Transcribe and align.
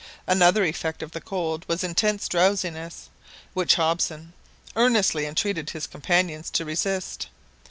Another 0.25 0.63
effect 0.63 1.03
of 1.03 1.11
the 1.11 1.21
cold 1.21 1.63
was 1.67 1.83
intense 1.83 2.27
drowsiness, 2.27 3.11
which 3.53 3.75
Hobson 3.75 4.33
earnestly 4.75 5.27
entreated 5.27 5.69
his 5.69 5.85
companions 5.85 6.49
to 6.49 6.65
resist. 6.65 7.27